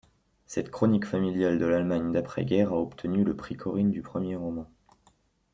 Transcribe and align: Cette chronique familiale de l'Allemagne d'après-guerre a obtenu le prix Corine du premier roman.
Cette 0.47 0.71
chronique 0.71 1.05
familiale 1.05 1.59
de 1.59 1.65
l'Allemagne 1.67 2.11
d'après-guerre 2.11 2.71
a 2.71 2.79
obtenu 2.81 3.23
le 3.23 3.35
prix 3.35 3.55
Corine 3.55 3.91
du 3.91 4.01
premier 4.01 4.35
roman. 4.35 4.67